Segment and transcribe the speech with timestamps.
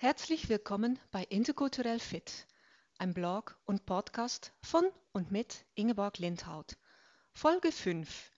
[0.00, 2.46] Herzlich willkommen bei Interkulturell Fit,
[2.98, 6.78] ein Blog und Podcast von und mit Ingeborg Lindhaut.
[7.32, 8.30] Folge 5.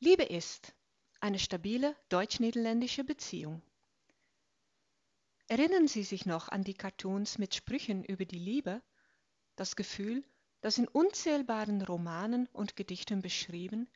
[0.00, 0.74] Liebe ist
[1.20, 3.62] eine stabile deutsch-niederländische Beziehung.
[5.46, 8.82] Erinnern Sie sich noch an die Cartoons mit Sprüchen über die Liebe?
[9.54, 10.24] Das Gefühl,
[10.60, 13.88] das in unzählbaren Romanen und Gedichten beschrieben,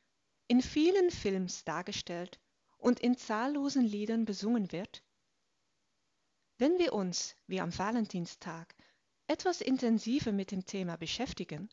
[0.47, 2.39] in vielen Films dargestellt
[2.79, 5.03] und in zahllosen Liedern besungen wird?
[6.57, 8.75] Wenn wir uns, wie am Valentinstag,
[9.27, 11.69] etwas intensiver mit dem Thema beschäftigen,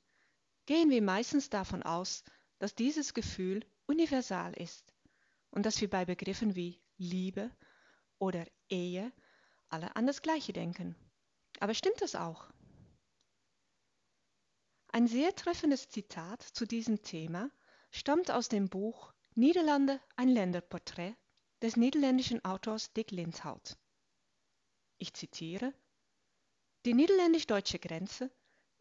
[0.66, 2.24] gehen wir meistens davon aus,
[2.60, 4.94] dass dieses Gefühl universal ist
[5.52, 7.52] und dass wir bei Begriffen wie Liebe
[8.20, 9.12] oder Ehe
[9.70, 10.96] alle an das Gleiche denken.
[11.60, 12.50] Aber stimmt das auch?
[14.88, 17.52] Ein sehr treffendes Zitat zu diesem Thema
[17.92, 21.16] stammt aus dem Buch Niederlande ein Länderporträt
[21.62, 23.78] des niederländischen Autors Dick Lindhout.
[25.02, 25.74] Ich zitiere
[26.86, 28.30] Die niederländisch-deutsche Grenze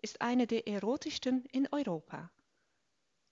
[0.03, 2.31] ist eine der erotischsten in Europa.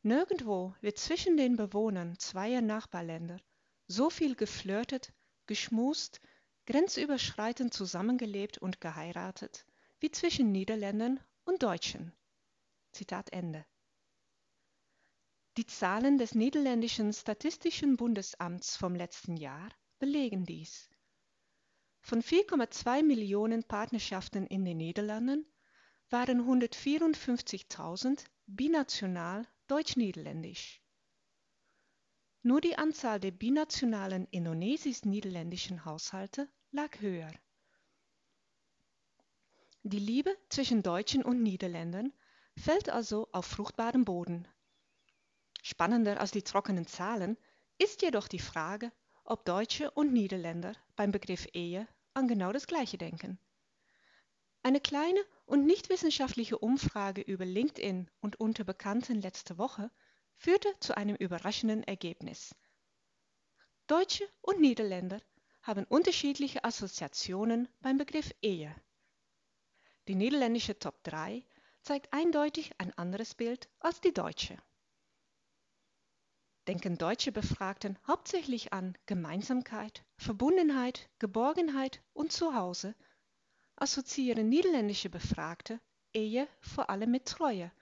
[0.02, 3.42] Nirgendwo wird zwischen den Bewohnern zweier Nachbarländer
[3.88, 5.12] so viel geflirtet,
[5.44, 6.22] geschmust,
[6.64, 9.66] grenzüberschreitend zusammengelebt und geheiratet
[10.00, 12.14] wie zwischen Niederländern und Deutschen.
[12.92, 13.66] Zitat Ende.
[15.58, 20.88] Die Zahlen des niederländischen Statistischen Bundesamts vom letzten Jahr belegen dies.
[22.08, 25.44] Von 4,2 Millionen Partnerschaften in den Niederlanden
[26.08, 30.80] waren 154.000 binational deutsch-niederländisch.
[32.40, 37.30] Nur die Anzahl der binationalen indonesisch-niederländischen Haushalte lag höher.
[39.82, 42.14] Die Liebe zwischen Deutschen und Niederländern
[42.56, 44.48] fällt also auf fruchtbaren Boden
[45.62, 47.36] Spannender als die trockenen Zahlen
[47.76, 48.92] ist jedoch die Frage,
[49.24, 51.86] ob Deutsche und Niederländer beim Begriff Ehe
[52.18, 53.38] an genau das Gleiche denken.
[54.62, 59.90] Eine kleine und nicht wissenschaftliche Umfrage über LinkedIn und unter Bekannten letzte Woche
[60.36, 62.54] führte zu einem überraschenden Ergebnis.
[63.86, 65.22] Deutsche und Niederländer
[65.62, 68.74] haben unterschiedliche Assoziationen beim Begriff Ehe.
[70.08, 71.46] Die niederländische Top 3
[71.82, 74.58] zeigt eindeutig ein anderes Bild als die deutsche
[76.68, 82.94] denken deutsche Befragten hauptsächlich an Gemeinsamkeit, Verbundenheit, Geborgenheit und Zuhause,
[83.76, 85.80] assoziieren niederländische Befragte
[86.12, 87.72] Ehe vor allem mit Treue,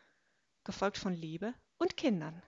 [0.63, 2.41] gefolgt von Liebe und Kindern.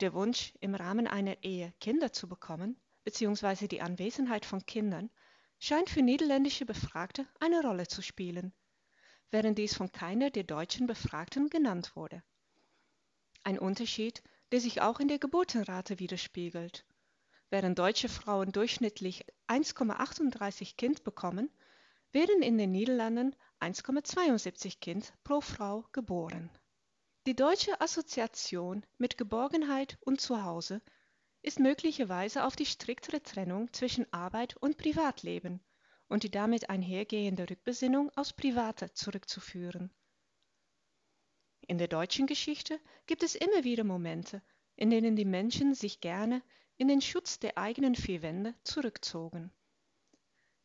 [0.00, 3.68] Der Wunsch, im Rahmen einer Ehe Kinder zu bekommen, bzw.
[3.68, 5.10] die Anwesenheit von Kindern,
[5.58, 8.52] scheint für niederländische Befragte eine Rolle zu spielen,
[9.30, 12.22] während dies von keiner der deutschen Befragten genannt wurde.
[13.42, 14.22] Ein Unterschied,
[14.52, 16.84] der sich auch in der Geburtenrate widerspiegelt.
[17.50, 21.50] Während deutsche Frauen durchschnittlich 1,38 Kind bekommen,
[22.12, 26.50] werden in den Niederlanden 1,72 Kind pro Frau geboren.
[27.26, 30.80] Die deutsche Assoziation mit Geborgenheit und Zuhause
[31.42, 35.60] ist möglicherweise auf die striktere Trennung zwischen Arbeit und Privatleben
[36.08, 39.92] und die damit einhergehende Rückbesinnung aufs Private zurückzuführen
[41.68, 44.42] in der deutschen Geschichte gibt es immer wieder Momente,
[44.76, 46.42] in denen die Menschen sich gerne
[46.76, 49.50] in den Schutz der eigenen vier Wände zurückzogen.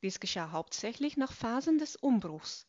[0.02, 2.68] Dies geschah hauptsächlich nach Phasen des Umbruchs,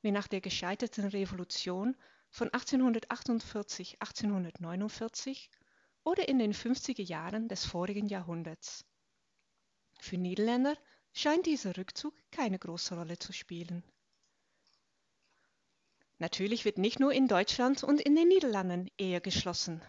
[0.00, 1.96] wie nach der gescheiterten Revolution
[2.30, 5.48] von 1848-1849
[6.04, 8.84] oder in den 50er Jahren des vorigen Jahrhunderts.
[9.98, 10.76] Für Niederländer
[11.12, 13.82] scheint dieser Rückzug keine große Rolle zu spielen
[16.18, 19.82] Natürlich wird nicht nur in Deutschland und in den Niederlanden Ehe geschlossen.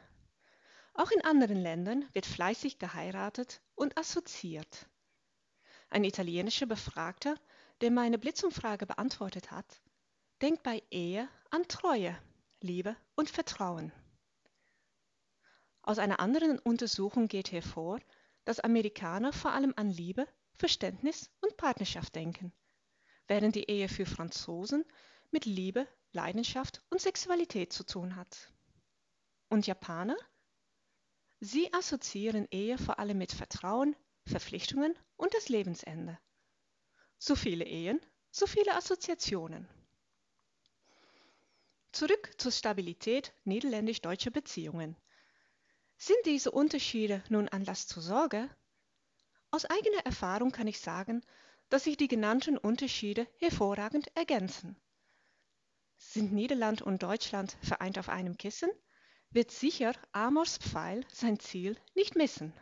[0.93, 4.89] Auch in anderen Ländern wird fleißig geheiratet und assoziiert.
[5.89, 7.35] Ein italienischer Befragter,
[7.81, 9.81] der meine Blitzumfrage beantwortet hat,
[10.41, 12.17] denkt bei Ehe an Treue,
[12.59, 13.93] Liebe und Vertrauen.
[15.81, 18.01] Aus einer anderen Untersuchung geht hervor,
[18.43, 22.51] dass Amerikaner vor allem an Liebe, Verständnis und Partnerschaft denken,
[23.27, 24.83] während die Ehe für Franzosen
[25.31, 28.51] mit Liebe, Leidenschaft und Sexualität zu tun hat.
[29.49, 30.17] Und Japaner?
[31.39, 33.95] Sie assoziieren Ehe vor allem mit Vertrauen,
[34.25, 36.17] Verpflichtungen und das Lebensende.
[37.19, 37.99] So viele Ehen,
[38.31, 39.67] so viele Assoziationen.
[41.91, 44.95] Zurück zur Stabilität niederländisch-deutscher Beziehungen.
[45.97, 48.49] Sind diese Unterschiede nun Anlass zur Sorge?
[49.49, 51.23] Aus eigener Erfahrung kann ich sagen,
[51.69, 54.79] dass sich die genannten Unterschiede hervorragend ergänzen.
[55.97, 58.69] Sind Niederland und Deutschland vereint auf einem Kissen,
[59.31, 62.53] wird sicher Amors Pfeil sein Ziel nicht missen.